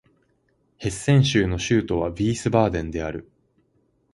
[0.79, 3.29] ヘッセン州の州都はヴィースバーデンである